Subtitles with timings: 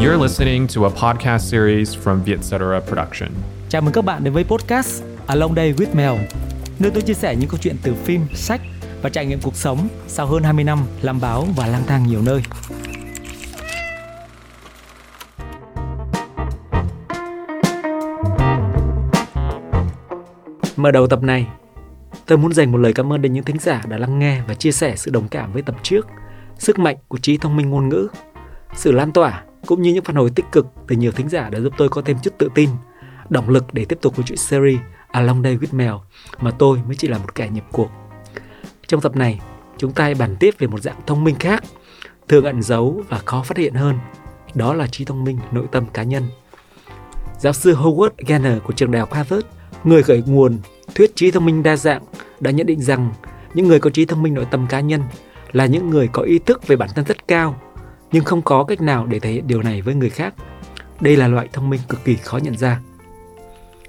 [0.00, 3.28] You're listening to a podcast series from Vietcetera Production.
[3.68, 6.12] Chào mừng các bạn đến với podcast Along Day with Mel,
[6.78, 8.60] nơi tôi chia sẻ những câu chuyện từ phim, sách
[9.02, 12.22] và trải nghiệm cuộc sống sau hơn 20 năm làm báo và lang thang nhiều
[12.22, 12.42] nơi.
[20.76, 21.46] Mở đầu tập này,
[22.26, 24.54] tôi muốn dành một lời cảm ơn đến những thính giả đã lắng nghe và
[24.54, 26.06] chia sẻ sự đồng cảm với tập trước,
[26.58, 28.08] sức mạnh của trí thông minh ngôn ngữ,
[28.74, 31.60] sự lan tỏa cũng như những phản hồi tích cực từ nhiều thính giả đã
[31.60, 32.70] giúp tôi có thêm chút tự tin,
[33.28, 35.94] động lực để tiếp tục câu chuyện series Along Day with Mel
[36.40, 37.90] mà tôi mới chỉ là một kẻ nhập cuộc.
[38.86, 39.40] Trong tập này,
[39.78, 41.64] chúng ta hãy bàn tiếp về một dạng thông minh khác,
[42.28, 43.98] thường ẩn giấu và khó phát hiện hơn.
[44.54, 46.22] Đó là trí thông minh nội tâm cá nhân.
[47.38, 49.46] Giáo sư Howard Gardner của trường đại học Harvard,
[49.84, 50.58] người khởi nguồn
[50.94, 52.02] thuyết trí thông minh đa dạng,
[52.40, 53.12] đã nhận định rằng
[53.54, 55.02] những người có trí thông minh nội tâm cá nhân
[55.52, 57.60] là những người có ý thức về bản thân rất cao,
[58.12, 60.34] nhưng không có cách nào để thể hiện điều này với người khác.
[61.00, 62.80] Đây là loại thông minh cực kỳ khó nhận ra.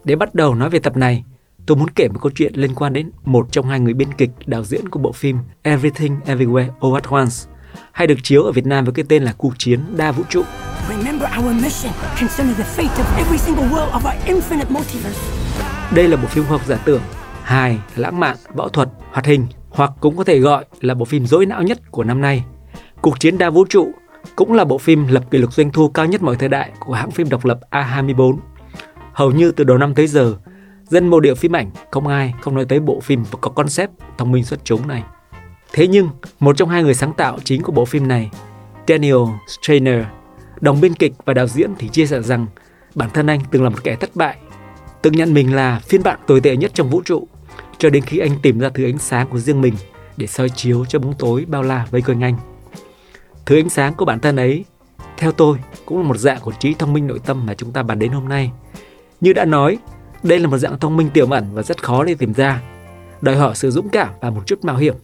[0.04, 1.24] Để bắt đầu nói về tập này,
[1.66, 4.30] tôi muốn kể một câu chuyện liên quan đến một trong hai người biên kịch
[4.46, 7.36] đạo diễn của bộ phim Everything Everywhere All at Once,
[7.92, 10.44] hay được chiếu ở Việt Nam với cái tên là Cuộc chiến đa vũ trụ.
[10.90, 15.20] Remember our mission concerning the fate of every single world of our infinite multiverse.
[15.96, 17.02] Đây là bộ phim khoa học giả tưởng,
[17.44, 21.26] hài, lãng mạn, võ thuật, hoạt hình hoặc cũng có thể gọi là bộ phim
[21.26, 22.44] dối não nhất của năm nay.
[23.02, 23.92] Cuộc chiến đa vũ trụ
[24.36, 26.94] cũng là bộ phim lập kỷ lục doanh thu cao nhất mọi thời đại của
[26.94, 28.38] hãng phim độc lập A24.
[29.14, 30.36] Hầu như từ đầu năm tới giờ,
[30.90, 34.32] dân mô điệu phim ảnh không ai không nói tới bộ phim có concept thông
[34.32, 35.04] minh xuất chúng này.
[35.74, 36.10] Thế nhưng,
[36.40, 38.32] một trong hai người sáng tạo chính của bộ phim này,
[38.88, 40.04] Daniel Strainer,
[40.62, 42.46] đồng biên kịch và đạo diễn thì chia sẻ rằng
[42.96, 44.38] bản thân anh từng là một kẻ thất bại,
[45.02, 47.28] từng nhận mình là phiên bản tồi tệ nhất trong vũ trụ,
[47.78, 49.74] cho đến khi anh tìm ra thứ ánh sáng của riêng mình
[50.18, 52.36] để soi chiếu cho bóng tối bao la vây quanh anh.
[53.50, 54.66] Thứ ánh sáng của bản thân ấy,
[55.18, 57.84] theo tôi, cũng là một dạng của trí thông minh nội tâm mà chúng ta
[57.84, 58.52] bàn đến hôm nay.
[59.22, 59.78] Như đã nói,
[60.24, 62.62] đây là một dạng thông minh tiềm ẩn và rất khó để tìm ra,
[63.22, 64.96] đòi hỏi sự dũng cảm và một chút mạo hiểm.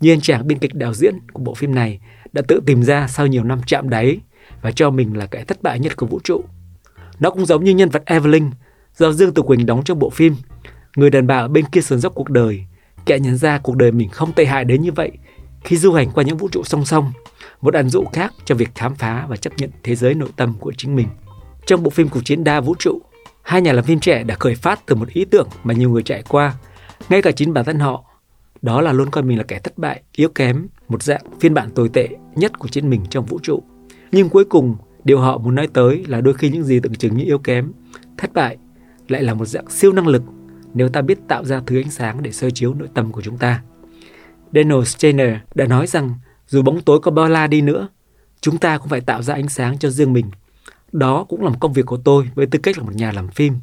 [0.00, 2.00] Như anh chàng biên kịch đạo diễn của bộ phim này
[2.32, 4.18] đã tự tìm ra sau nhiều năm chạm đáy
[4.62, 6.44] và cho mình là kẻ thất bại nhất của vũ trụ.
[7.18, 8.50] Nó cũng giống như nhân vật Evelyn
[8.96, 10.36] do Dương Tử Quỳnh đóng trong bộ phim.
[10.96, 12.64] Người đàn bà ở bên kia sườn dốc cuộc đời,
[13.06, 15.10] kẻ nhận ra cuộc đời mình không tệ hại đến như vậy
[15.64, 17.12] khi du hành qua những vũ trụ song song,
[17.60, 20.54] một ẩn dụ khác cho việc khám phá và chấp nhận thế giới nội tâm
[20.60, 21.08] của chính mình.
[21.66, 23.00] Trong bộ phim Cuộc chiến đa vũ trụ,
[23.42, 26.02] hai nhà làm phim trẻ đã khởi phát từ một ý tưởng mà nhiều người
[26.02, 26.54] trải qua,
[27.08, 28.04] ngay cả chính bản thân họ.
[28.62, 31.70] Đó là luôn coi mình là kẻ thất bại, yếu kém, một dạng phiên bản
[31.70, 33.62] tồi tệ nhất của chính mình trong vũ trụ.
[34.12, 37.16] Nhưng cuối cùng, điều họ muốn nói tới là đôi khi những gì tưởng chừng
[37.16, 37.72] như yếu kém,
[38.18, 38.56] thất bại
[39.08, 40.22] lại là một dạng siêu năng lực
[40.74, 43.38] nếu ta biết tạo ra thứ ánh sáng để soi chiếu nội tâm của chúng
[43.38, 43.62] ta.
[44.54, 46.14] Daniel Steiner đã nói rằng
[46.50, 47.88] dù bóng tối có bao la đi nữa,
[48.40, 50.30] chúng ta cũng phải tạo ra ánh sáng cho riêng mình.
[50.92, 53.28] Đó cũng là một công việc của tôi với tư cách là một nhà làm
[53.28, 53.58] phim.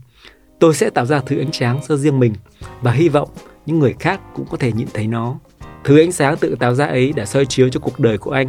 [0.59, 2.33] Tôi sẽ tạo ra thứ ánh sáng cho riêng mình
[2.81, 3.29] và hy vọng
[3.65, 5.35] những người khác cũng có thể nhìn thấy nó.
[5.83, 8.47] Thứ ánh sáng tự tạo ra ấy đã soi chiếu cho cuộc đời của anh,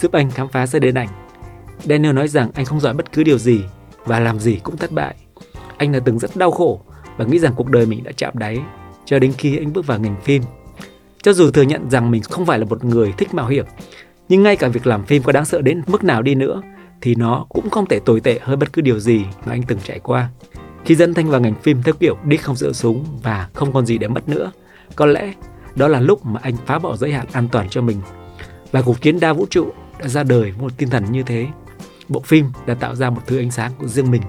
[0.00, 1.08] giúp anh khám phá ra đến ảnh.
[1.84, 3.60] Daniel nói rằng anh không giỏi bất cứ điều gì
[4.04, 5.14] và làm gì cũng thất bại.
[5.76, 6.80] Anh đã từng rất đau khổ
[7.16, 8.58] và nghĩ rằng cuộc đời mình đã chạm đáy
[9.04, 10.42] cho đến khi anh bước vào ngành phim.
[11.22, 13.66] Cho dù thừa nhận rằng mình không phải là một người thích mạo hiểm,
[14.28, 16.62] nhưng ngay cả việc làm phim có đáng sợ đến mức nào đi nữa
[17.00, 19.78] thì nó cũng không thể tồi tệ hơn bất cứ điều gì mà anh từng
[19.84, 20.28] trải qua.
[20.84, 23.86] Khi dẫn thanh vào ngành phim theo kiểu đích không dựa súng và không còn
[23.86, 24.52] gì để mất nữa,
[24.96, 25.34] có lẽ
[25.76, 28.00] đó là lúc mà anh phá bỏ giới hạn an toàn cho mình.
[28.72, 29.68] Và cuộc chiến đa vũ trụ
[30.00, 31.46] đã ra đời với một tinh thần như thế.
[32.08, 34.22] Bộ phim đã tạo ra một thứ ánh sáng của riêng mình.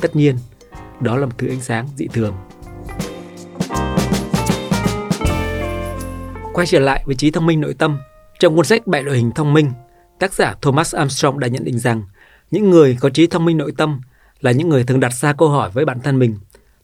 [0.00, 0.36] Tất nhiên,
[1.00, 2.34] đó là một thứ ánh sáng dị thường.
[6.54, 7.98] Quay trở lại với trí thông minh nội tâm,
[8.38, 9.72] trong cuốn sách Bảy loại hình thông minh,
[10.18, 12.02] tác giả Thomas Armstrong đã nhận định rằng
[12.50, 14.00] những người có trí thông minh nội tâm
[14.40, 16.38] là những người thường đặt ra câu hỏi với bản thân mình.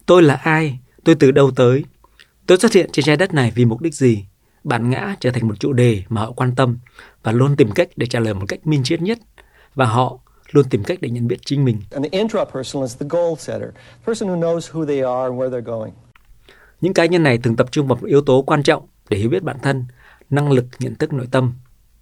[0.06, 0.78] Tôi là ai?
[1.04, 1.84] Tôi từ đâu tới?
[2.46, 4.24] Tôi xuất hiện trên trái đất này vì mục đích gì?
[4.64, 6.78] Bản ngã trở thành một chủ đề mà họ quan tâm
[7.22, 9.18] và luôn tìm cách để trả lời một cách minh triết nhất.
[9.74, 10.18] Và họ
[10.50, 11.80] luôn tìm cách để nhận biết chính mình.
[11.90, 15.34] And the intrapersonal is the goal setter, the person who knows who they are and
[15.34, 15.92] where they're going.
[16.80, 19.30] Những cá nhân này thường tập trung vào một yếu tố quan trọng để hiểu
[19.30, 19.84] biết bản thân,
[20.30, 21.52] năng lực nhận thức nội tâm.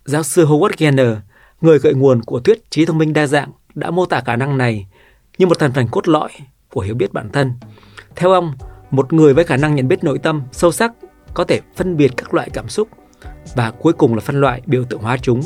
[0.04, 1.16] Giáo sư Howard Gardner,
[1.60, 4.58] người gợi nguồn của thuyết trí thông minh đa dạng, đã mô tả khả năng
[4.58, 4.86] này
[5.38, 6.30] như một thành phần cốt lõi
[6.70, 7.52] của hiểu biết bản thân.
[8.16, 8.54] Theo ông,
[8.90, 10.92] một người với khả năng nhận biết nội tâm sâu sắc
[11.34, 12.88] có thể phân biệt các loại cảm xúc
[13.54, 15.40] và cuối cùng là phân loại biểu tượng hóa chúng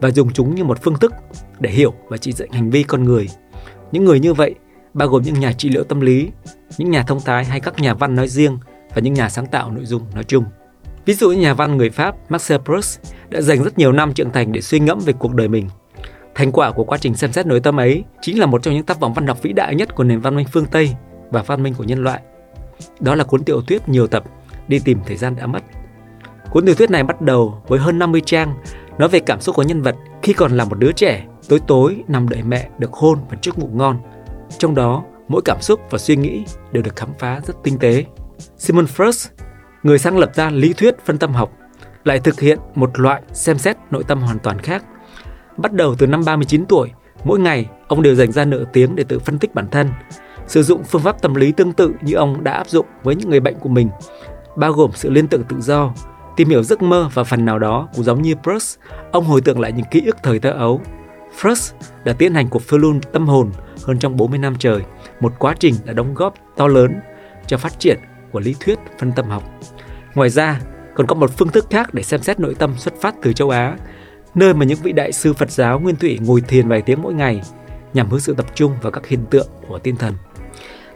[0.00, 1.12] và dùng chúng như một phương thức
[1.58, 3.28] để hiểu và chỉ dẫn hành vi con người.
[3.92, 4.54] Những người như vậy
[4.94, 6.30] bao gồm những nhà trị liệu tâm lý,
[6.78, 8.58] những nhà thông thái hay các nhà văn nói riêng
[8.94, 10.44] và những nhà sáng tạo nội dung nói chung.
[11.04, 14.52] Ví dụ nhà văn người Pháp Marcel Proust đã dành rất nhiều năm trưởng thành
[14.52, 15.68] để suy ngẫm về cuộc đời mình.
[16.34, 18.84] Thành quả của quá trình xem xét nội tâm ấy chính là một trong những
[18.84, 20.94] tác phẩm văn học vĩ đại nhất của nền văn minh phương Tây
[21.30, 22.20] và văn minh của nhân loại.
[23.00, 24.24] Đó là cuốn tiểu thuyết nhiều tập
[24.68, 25.62] Đi tìm thời gian đã mất.
[26.50, 28.54] Cuốn tiểu thuyết này bắt đầu với hơn 50 trang
[28.98, 32.02] nói về cảm xúc của nhân vật khi còn là một đứa trẻ, tối tối
[32.08, 33.98] nằm đợi mẹ được hôn và trước ngủ ngon.
[34.58, 38.04] Trong đó, mỗi cảm xúc và suy nghĩ đều được khám phá rất tinh tế.
[38.56, 39.28] Simon Frost
[39.82, 41.52] người sáng lập ra lý thuyết phân tâm học,
[42.04, 44.84] lại thực hiện một loại xem xét nội tâm hoàn toàn khác.
[45.56, 46.90] Bắt đầu từ năm 39 tuổi,
[47.24, 49.90] mỗi ngày ông đều dành ra nửa tiếng để tự phân tích bản thân,
[50.46, 53.30] sử dụng phương pháp tâm lý tương tự như ông đã áp dụng với những
[53.30, 53.88] người bệnh của mình,
[54.56, 55.92] bao gồm sự liên tưởng tự do,
[56.36, 58.78] tìm hiểu giấc mơ và phần nào đó cũng giống như Proust,
[59.12, 60.80] ông hồi tưởng lại những ký ức thời thơ ấu.
[61.40, 61.74] Proust
[62.04, 63.50] đã tiến hành cuộc phiêu lưu tâm hồn
[63.84, 64.82] hơn trong 40 năm trời,
[65.20, 67.00] một quá trình đã đóng góp to lớn
[67.46, 67.98] cho phát triển
[68.32, 69.42] của lý thuyết phân tâm học.
[70.14, 70.60] Ngoài ra,
[70.94, 73.50] còn có một phương thức khác để xem xét nội tâm xuất phát từ châu
[73.50, 73.76] Á,
[74.34, 77.14] nơi mà những vị đại sư Phật giáo nguyên thủy ngồi thiền vài tiếng mỗi
[77.14, 77.42] ngày
[77.94, 80.14] nhằm hướng sự tập trung vào các hiện tượng của tinh thần.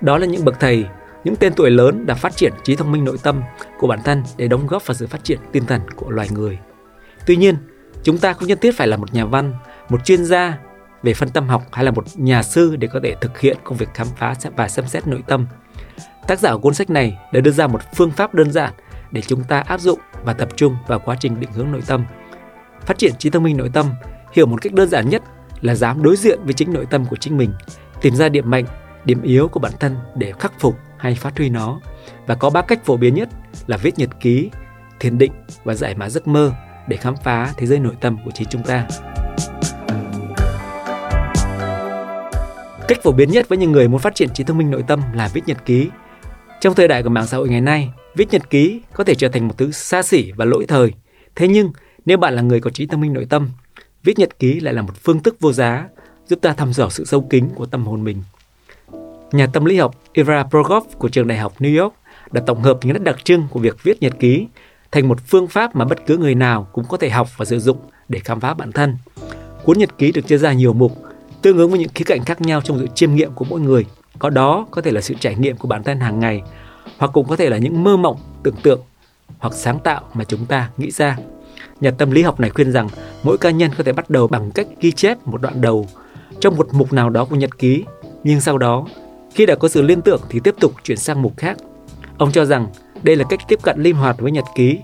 [0.01, 0.87] Đó là những bậc thầy,
[1.25, 3.43] những tên tuổi lớn đã phát triển trí thông minh nội tâm
[3.79, 6.59] của bản thân để đóng góp vào sự phát triển tinh thần của loài người.
[7.27, 7.57] Tuy nhiên,
[8.03, 9.53] chúng ta không nhất thiết phải là một nhà văn,
[9.89, 10.59] một chuyên gia
[11.03, 13.79] về phân tâm học hay là một nhà sư để có thể thực hiện công
[13.79, 15.47] việc khám phá và xem xét nội tâm.
[16.26, 18.73] Tác giả của cuốn sách này đã đưa ra một phương pháp đơn giản
[19.11, 22.05] để chúng ta áp dụng và tập trung vào quá trình định hướng nội tâm.
[22.81, 23.87] Phát triển trí thông minh nội tâm
[24.32, 25.23] hiểu một cách đơn giản nhất
[25.61, 27.52] là dám đối diện với chính nội tâm của chính mình,
[28.00, 28.64] tìm ra điểm mạnh,
[29.05, 31.81] điểm yếu của bản thân để khắc phục hay phát huy nó.
[32.26, 33.29] Và có ba cách phổ biến nhất
[33.67, 34.50] là viết nhật ký,
[35.00, 35.32] thiền định
[35.64, 36.52] và giải mã giấc mơ
[36.88, 38.87] để khám phá thế giới nội tâm của chính chúng ta.
[42.89, 45.01] Cách phổ biến nhất với những người muốn phát triển trí thông minh nội tâm
[45.15, 45.89] là viết nhật ký.
[46.61, 49.29] Trong thời đại của mạng xã hội ngày nay, viết nhật ký có thể trở
[49.29, 50.93] thành một thứ xa xỉ và lỗi thời.
[51.35, 51.73] Thế nhưng,
[52.07, 53.51] nếu bạn là người có trí thông minh nội tâm,
[54.03, 55.89] viết nhật ký lại là một phương thức vô giá
[56.27, 58.23] giúp ta thăm dò sự sâu kín của tâm hồn mình.
[59.33, 61.95] Nhà tâm lý học Ira Progov của trường đại học New York
[62.33, 64.47] đã tổng hợp những nét đặc trưng của việc viết nhật ký
[64.93, 67.61] thành một phương pháp mà bất cứ người nào cũng có thể học và sử
[67.61, 67.79] dụng
[68.09, 68.97] để khám phá bản thân.
[69.65, 70.93] Cuốn nhật ký được chia ra nhiều mục,
[71.44, 73.87] tương ứng với những khía cạnh khác nhau trong sự chiêm nghiệm của mỗi người.
[74.19, 76.43] Có đó có thể là sự trải nghiệm của bản thân hàng ngày,
[76.99, 78.81] hoặc cũng có thể là những mơ mộng, tưởng tượng
[79.38, 81.19] hoặc sáng tạo mà chúng ta nghĩ ra.
[81.81, 82.88] Nhà tâm lý học này khuyên rằng
[83.23, 85.87] mỗi cá nhân có thể bắt đầu bằng cách ghi chép một đoạn đầu
[86.41, 87.85] trong một mục nào đó của nhật ký,
[88.25, 88.87] nhưng sau đó
[89.35, 91.56] khi đã có sự liên tưởng thì tiếp tục chuyển sang mục khác.
[92.19, 92.67] Ông cho rằng
[93.02, 94.79] đây là cách tiếp cận linh hoạt với nhật ký,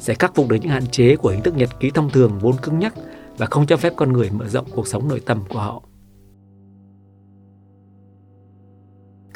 [0.00, 2.56] sẽ khắc phục được những hạn chế của hình thức nhật ký thông thường vốn
[2.62, 2.94] cứng nhắc
[3.38, 5.82] và không cho phép con người mở rộng cuộc sống nội tâm của họ.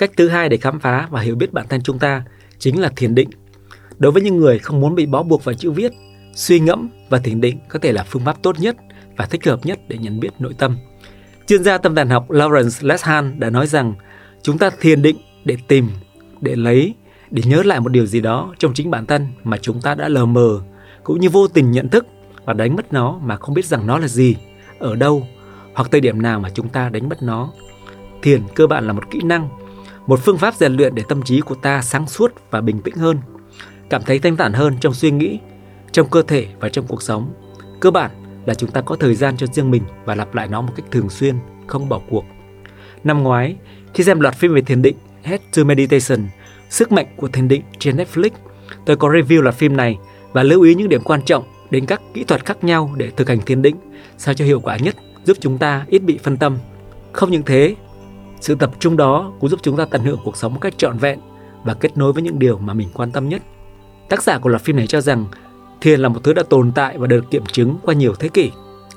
[0.03, 2.25] Cách thứ hai để khám phá và hiểu biết bản thân chúng ta
[2.59, 3.31] chính là thiền định.
[3.99, 5.93] Đối với những người không muốn bị bó buộc vào chữ viết,
[6.35, 8.77] suy ngẫm và thiền định có thể là phương pháp tốt nhất
[9.17, 10.77] và thích hợp nhất để nhận biết nội tâm.
[11.47, 13.95] Chuyên gia tâm thần học Lawrence Leshan đã nói rằng
[14.43, 15.89] chúng ta thiền định để tìm,
[16.41, 16.95] để lấy,
[17.31, 20.09] để nhớ lại một điều gì đó trong chính bản thân mà chúng ta đã
[20.09, 20.61] lờ mờ,
[21.05, 22.07] cũng như vô tình nhận thức
[22.45, 24.37] và đánh mất nó mà không biết rằng nó là gì,
[24.79, 25.27] ở đâu
[25.75, 27.53] hoặc thời điểm nào mà chúng ta đánh mất nó.
[28.23, 29.49] Thiền cơ bản là một kỹ năng,
[30.07, 32.95] một phương pháp rèn luyện để tâm trí của ta sáng suốt và bình tĩnh
[32.95, 33.19] hơn,
[33.91, 35.39] cảm thấy thanh thản hơn trong suy nghĩ,
[35.93, 37.33] trong cơ thể và trong cuộc sống.
[37.81, 38.11] Cơ bản
[38.47, 40.87] là chúng ta có thời gian cho riêng mình và lặp lại nó một cách
[40.91, 42.25] thường xuyên, không bỏ cuộc.
[43.05, 43.57] Năm ngoái,
[43.95, 46.27] khi xem loạt phim về thiền định Head to Meditation,
[46.71, 48.31] sức mạnh của thiền định trên Netflix,
[48.87, 49.99] tôi có review loạt phim này
[50.33, 53.29] và lưu ý những điểm quan trọng đến các kỹ thuật khác nhau để thực
[53.29, 53.77] hành thiền định
[54.19, 56.59] sao cho hiệu quả nhất, giúp chúng ta ít bị phân tâm.
[57.13, 57.75] Không những thế,
[58.43, 60.99] sự tập trung đó cũng giúp chúng ta tận hưởng cuộc sống một cách trọn
[60.99, 61.19] vẹn
[61.65, 63.43] và kết nối với những điều mà mình quan tâm nhất.
[64.09, 65.27] Tác giả của loạt phim này cho rằng
[65.81, 68.51] thiền là một thứ đã tồn tại và được kiểm chứng qua nhiều thế kỷ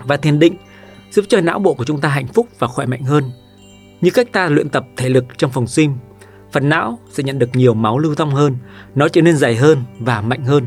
[0.03, 0.55] và thiền định
[1.11, 3.23] giúp cho não bộ của chúng ta hạnh phúc và khỏe mạnh hơn
[4.01, 5.91] như cách ta luyện tập thể lực trong phòng gym,
[6.51, 8.57] phần não sẽ nhận được nhiều máu lưu thông hơn,
[8.95, 10.65] nó trở nên dày hơn và mạnh hơn.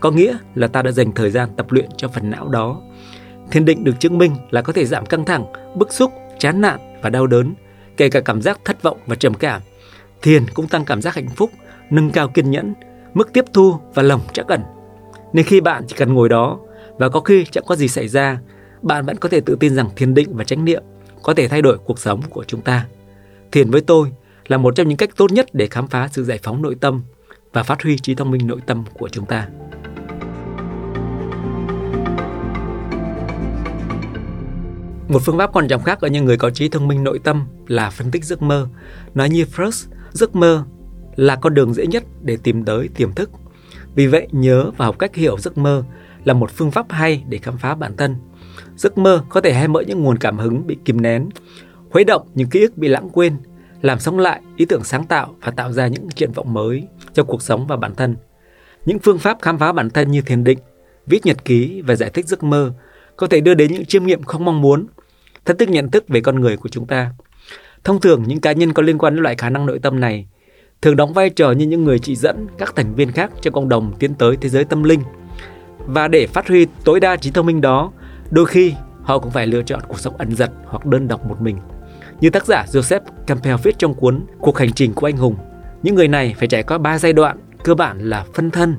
[0.00, 2.80] Có nghĩa là ta đã dành thời gian tập luyện cho phần não đó.
[3.50, 6.80] Thiền định được chứng minh là có thể giảm căng thẳng, bức xúc, chán nản
[7.02, 7.54] và đau đớn,
[7.96, 9.62] kể cả cảm giác thất vọng và trầm cảm.
[10.22, 11.50] Thiền cũng tăng cảm giác hạnh phúc,
[11.90, 12.74] nâng cao kiên nhẫn,
[13.14, 14.60] mức tiếp thu và lòng chắc ẩn.
[15.32, 16.58] Nên khi bạn chỉ cần ngồi đó
[16.98, 18.38] và có khi chẳng có gì xảy ra,
[18.82, 20.82] bạn vẫn có thể tự tin rằng thiền định và chánh niệm
[21.22, 22.86] có thể thay đổi cuộc sống của chúng ta.
[23.52, 24.12] Thiền với tôi
[24.46, 27.02] là một trong những cách tốt nhất để khám phá sự giải phóng nội tâm
[27.52, 29.48] và phát huy trí thông minh nội tâm của chúng ta.
[35.14, 37.46] Một phương pháp quan trọng khác ở những người có trí thông minh nội tâm
[37.66, 38.68] là phân tích giấc mơ.
[39.14, 40.64] Nói như Frost, giấc mơ
[41.16, 43.30] là con đường dễ nhất để tìm tới tiềm thức.
[43.94, 45.84] Vì vậy, nhớ và học cách hiểu giấc mơ
[46.24, 48.16] là một phương pháp hay để khám phá bản thân.
[48.76, 51.28] Giấc mơ có thể hay mở những nguồn cảm hứng bị kìm nén,
[51.90, 53.36] khuấy động những ký ức bị lãng quên,
[53.82, 57.24] làm sống lại ý tưởng sáng tạo và tạo ra những triển vọng mới cho
[57.24, 58.16] cuộc sống và bản thân.
[58.86, 60.58] Những phương pháp khám phá bản thân như thiền định,
[61.06, 62.72] viết nhật ký và giải thích giấc mơ
[63.16, 64.86] có thể đưa đến những chiêm nghiệm không mong muốn,
[65.44, 67.10] thách thức nhận thức về con người của chúng ta.
[67.84, 70.26] Thông thường, những cá nhân có liên quan đến loại khả năng nội tâm này
[70.82, 73.68] thường đóng vai trò như những người chỉ dẫn các thành viên khác trong cộng
[73.68, 75.00] đồng tiến tới thế giới tâm linh.
[75.86, 77.92] Và để phát huy tối đa trí thông minh đó,
[78.30, 81.40] đôi khi họ cũng phải lựa chọn cuộc sống ẩn giật hoặc đơn độc một
[81.40, 81.56] mình.
[82.20, 85.36] Như tác giả Joseph Campbell viết trong cuốn Cuộc hành trình của anh hùng,
[85.82, 88.76] những người này phải trải qua ba giai đoạn cơ bản là phân thân,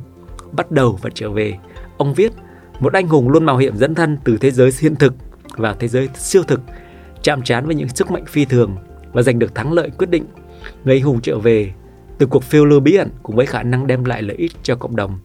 [0.52, 1.58] bắt đầu và trở về.
[1.98, 2.32] Ông viết,
[2.80, 5.14] một anh hùng luôn mạo hiểm dẫn thân từ thế giới hiện thực
[5.58, 6.62] vào thế giới siêu thực,
[7.24, 8.76] chạm trán với những sức mạnh phi thường
[9.14, 10.26] và giành được thắng lợi quyết định.
[10.84, 11.72] Người anh hùng trở về
[12.18, 14.76] từ cuộc phiêu lưu bí ẩn cùng với khả năng đem lại lợi ích cho
[14.76, 15.20] cộng đồng.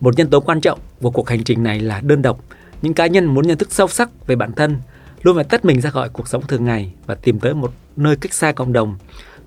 [0.00, 2.44] Một nhân tố quan trọng của cuộc hành trình này là đơn độc.
[2.82, 4.76] Những cá nhân muốn nhận thức sâu sắc về bản thân
[5.22, 8.16] luôn phải tách mình ra khỏi cuộc sống thường ngày và tìm tới một nơi
[8.16, 8.96] cách xa cộng đồng,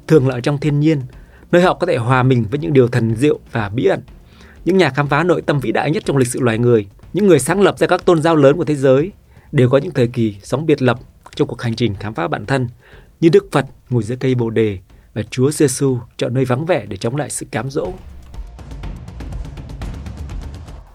[0.08, 1.02] thường là ở trong thiên nhiên,
[1.52, 4.02] nơi họ có thể hòa mình với những điều thần diệu và bí ẩn.
[4.66, 7.28] Những nhà khám phá nội tâm vĩ đại nhất trong lịch sử loài người, những
[7.28, 9.12] người sáng lập ra các tôn giáo lớn của thế giới,
[9.54, 11.00] đều có những thời kỳ sống biệt lập
[11.36, 12.68] trong cuộc hành trình khám phá bản thân,
[13.20, 14.78] như Đức Phật ngồi dưới cây Bồ đề
[15.14, 17.94] và Chúa Giêsu chọn nơi vắng vẻ để chống lại sự cám dỗ.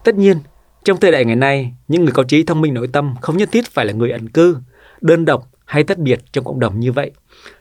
[0.04, 0.38] Tất nhiên,
[0.84, 3.48] trong thời đại ngày nay, những người có trí thông minh nội tâm không nhất
[3.52, 4.56] thiết phải là người ẩn cư,
[5.00, 7.10] đơn độc hay tách biệt trong cộng đồng như vậy.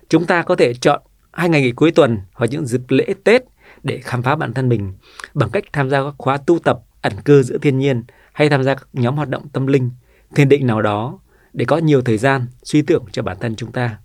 [0.10, 1.02] Chúng ta có thể chọn
[1.32, 3.44] hai ngày nghỉ cuối tuần hoặc những dịp lễ Tết
[3.84, 4.94] để khám phá bản thân mình
[5.34, 8.64] bằng cách tham gia các khóa tu tập ẩn cư giữa thiên nhiên hay tham
[8.64, 9.92] gia các nhóm hoạt động tâm linh,
[10.36, 11.20] thiền định nào đó
[11.54, 13.98] để có nhiều thời gian suy tưởng cho bản thân chúng ta.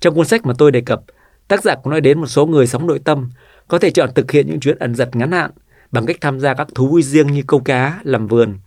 [0.00, 1.02] Trong cuốn sách mà tôi đề cập,
[1.48, 3.30] tác giả cũng nói đến một số người sống nội tâm
[3.68, 5.50] có thể chọn thực hiện những chuyến ẩn giật ngắn hạn
[5.90, 8.58] bằng cách tham gia các thú vui riêng như câu cá, làm vườn,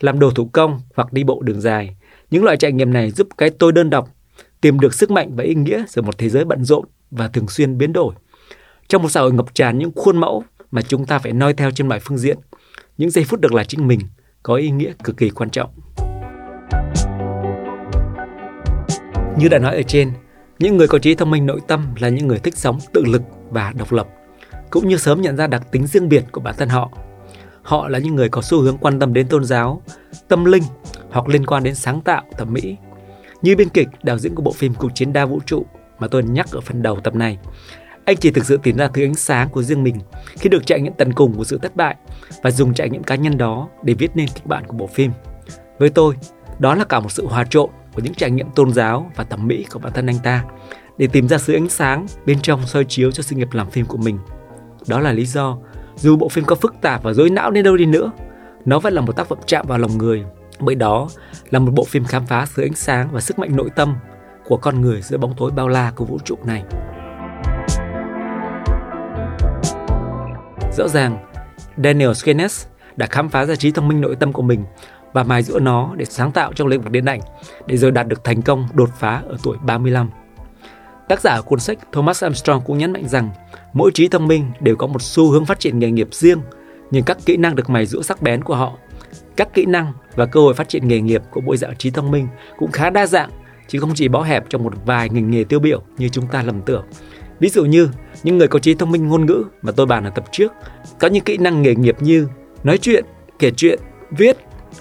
[0.00, 1.96] làm đồ thủ công hoặc đi bộ đường dài.
[2.30, 4.08] Những loại trải nghiệm này giúp cái tôi đơn độc
[4.60, 7.48] tìm được sức mạnh và ý nghĩa giữa một thế giới bận rộn và thường
[7.48, 8.14] xuyên biến đổi.
[8.88, 11.70] Trong một xã hội ngập tràn những khuôn mẫu mà chúng ta phải noi theo
[11.70, 12.38] trên mọi phương diện,
[12.98, 14.00] những giây phút được là chính mình
[14.42, 15.70] có ý nghĩa cực kỳ quan trọng.
[19.38, 20.12] Như đã nói ở trên,
[20.58, 23.22] những người có trí thông minh nội tâm là những người thích sống tự lực
[23.50, 24.08] và độc lập,
[24.70, 26.90] cũng như sớm nhận ra đặc tính riêng biệt của bản thân họ.
[27.62, 29.82] Họ là những người có xu hướng quan tâm đến tôn giáo,
[30.28, 30.62] tâm linh
[31.10, 32.76] hoặc liên quan đến sáng tạo, thẩm mỹ.
[33.42, 35.66] Như biên kịch, đạo diễn của bộ phim Cuộc chiến đa vũ trụ
[35.98, 37.38] mà tôi nhắc ở phần đầu tập này.
[38.04, 39.96] Anh chỉ thực sự tìm ra thứ ánh sáng của riêng mình
[40.38, 41.96] khi được trải nghiệm tận cùng của sự thất bại
[42.42, 45.10] và dùng trải nghiệm cá nhân đó để viết nên kịch bản của bộ phim.
[45.78, 46.14] Với tôi,
[46.58, 49.46] đó là cả một sự hòa trộn của những trải nghiệm tôn giáo và thẩm
[49.46, 50.44] mỹ của bản thân anh ta
[50.98, 53.86] để tìm ra sự ánh sáng bên trong soi chiếu cho sự nghiệp làm phim
[53.86, 54.18] của mình.
[54.88, 55.58] Đó là lý do
[55.96, 58.12] dù bộ phim có phức tạp và dối não đến đâu đi nữa,
[58.64, 60.24] nó vẫn là một tác phẩm chạm vào lòng người
[60.60, 61.08] bởi đó
[61.50, 63.96] là một bộ phim khám phá sự ánh sáng và sức mạnh nội tâm
[64.46, 66.64] của con người giữa bóng tối bao la của vũ trụ này.
[70.76, 71.18] Rõ ràng,
[71.84, 74.64] Daniel Skenes đã khám phá ra trí thông minh nội tâm của mình
[75.12, 77.20] và mài giữa nó để sáng tạo trong lĩnh vực điện ảnh
[77.66, 80.10] để rồi đạt được thành công đột phá ở tuổi 35.
[81.08, 83.30] Tác giả cuốn sách Thomas Armstrong cũng nhấn mạnh rằng
[83.72, 86.40] mỗi trí thông minh đều có một xu hướng phát triển nghề nghiệp riêng,
[86.90, 88.72] nhưng các kỹ năng được mài giữa sắc bén của họ,
[89.36, 92.10] các kỹ năng và cơ hội phát triển nghề nghiệp của mỗi dạng trí thông
[92.10, 93.30] minh cũng khá đa dạng,
[93.68, 96.42] chứ không chỉ bó hẹp trong một vài ngành nghề tiêu biểu như chúng ta
[96.42, 96.84] lầm tưởng.
[97.40, 97.88] Ví dụ như
[98.22, 100.52] những người có trí thông minh ngôn ngữ mà tôi bàn ở tập trước,
[100.98, 102.28] có những kỹ năng nghề nghiệp như
[102.64, 103.04] nói chuyện,
[103.38, 103.78] kể chuyện,
[104.10, 104.36] viết,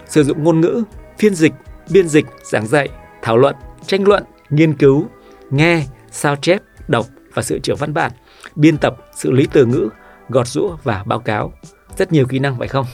[0.08, 0.84] sử dụng ngôn ngữ,
[1.18, 1.54] phiên dịch,
[1.90, 2.90] biên dịch, giảng dạy,
[3.22, 5.08] thảo luận, tranh luận, nghiên cứu,
[5.50, 8.12] nghe, sao chép, đọc và sửa chữa văn bản,
[8.56, 9.90] biên tập, xử lý từ ngữ,
[10.30, 11.54] gọt rũa và báo cáo.
[11.98, 12.86] Rất nhiều kỹ năng phải không?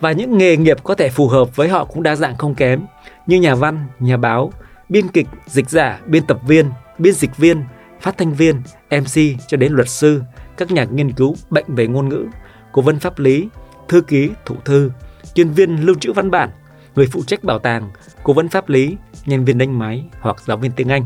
[0.00, 2.80] Và những nghề nghiệp có thể phù hợp với họ cũng đa dạng không kém,
[3.26, 4.52] như nhà văn, nhà báo,
[4.88, 7.64] biên kịch, dịch giả, biên tập viên, biên dịch viên,
[8.00, 10.22] phát thanh viên, MC cho đến luật sư,
[10.56, 12.26] các nhà nghiên cứu bệnh về ngôn ngữ,
[12.72, 13.48] cố vấn pháp lý,
[13.88, 14.90] thư ký, thủ thư,
[15.34, 16.50] chuyên viên lưu trữ văn bản,
[16.96, 17.90] người phụ trách bảo tàng,
[18.22, 18.96] cố vấn pháp lý,
[19.26, 21.04] nhân viên đánh máy hoặc giáo viên tiếng Anh.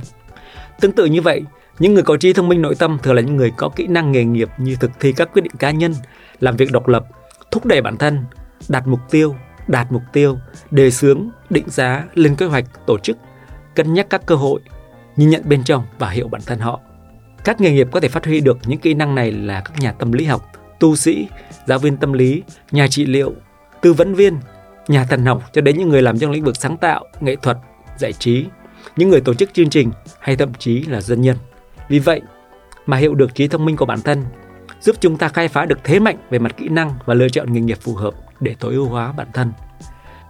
[0.81, 1.43] Tương tự như vậy,
[1.79, 4.13] những người có trí thông minh nội tâm thường là những người có kỹ năng
[4.13, 5.95] nghề nghiệp như thực thi các quyết định cá nhân,
[6.41, 7.05] làm việc độc lập,
[7.51, 8.25] thúc đẩy bản thân,
[8.69, 9.37] đạt mục tiêu,
[9.69, 10.39] đạt mục tiêu,
[10.71, 13.17] đề xướng, định giá, lên kế hoạch, tổ chức,
[13.75, 14.61] cân nhắc các cơ hội,
[15.17, 16.81] nhìn nhận bên trong và hiểu bản thân họ.
[17.45, 19.93] Các nghề nghiệp có thể phát huy được những kỹ năng này là các nhà
[19.93, 20.43] tâm lý học,
[20.81, 21.29] tu sĩ,
[21.67, 23.33] giáo viên tâm lý, nhà trị liệu,
[23.85, 24.39] tư vấn viên,
[24.89, 27.57] nhà thần học cho đến những người làm trong lĩnh vực sáng tạo, nghệ thuật,
[27.99, 28.47] giải trí,
[28.97, 31.37] những người tổ chức chương trình hay thậm chí là dân nhân.
[31.89, 32.21] Vì vậy,
[32.87, 34.25] mà hiểu được trí thông minh của bản thân
[34.81, 37.53] giúp chúng ta khai phá được thế mạnh về mặt kỹ năng và lựa chọn
[37.53, 39.53] nghề nghiệp phù hợp để tối ưu hóa bản thân.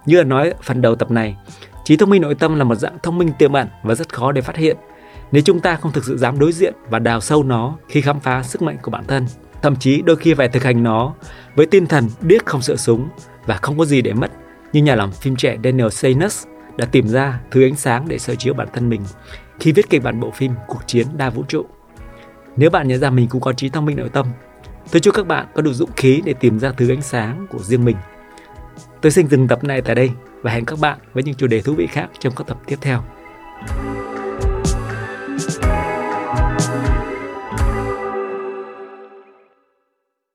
[0.05, 1.35] Như là nói phần đầu tập này,
[1.85, 4.31] trí thông minh nội tâm là một dạng thông minh tiềm ẩn và rất khó
[4.31, 4.77] để phát hiện
[5.31, 8.19] nếu chúng ta không thực sự dám đối diện và đào sâu nó khi khám
[8.19, 9.27] phá sức mạnh của bản thân.
[9.61, 11.13] Thậm chí đôi khi phải thực hành nó
[11.55, 13.09] với tinh thần điếc không sợ súng
[13.45, 14.31] và không có gì để mất
[14.73, 16.47] như nhà làm phim trẻ Daniel Sayers
[16.77, 19.01] đã tìm ra thứ ánh sáng để soi chiếu bản thân mình
[19.59, 21.65] khi viết kịch bản bộ phim Cuộc chiến đa vũ trụ.
[22.57, 24.27] Nếu bạn nhận ra mình cũng có trí thông minh nội tâm,
[24.91, 27.59] tôi chúc các bạn có đủ dũng khí để tìm ra thứ ánh sáng của
[27.59, 27.97] riêng mình.
[29.01, 30.11] Tôi xin dừng tập này tại đây
[30.41, 32.77] và hẹn các bạn với những chủ đề thú vị khác trong các tập tiếp
[32.81, 33.03] theo.